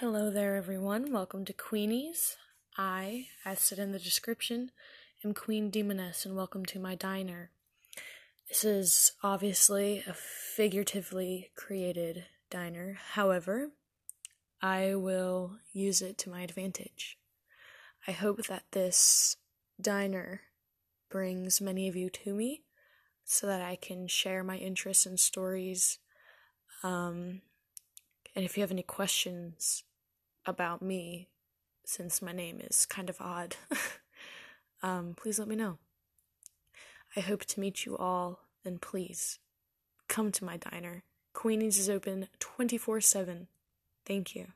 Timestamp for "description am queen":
3.98-5.70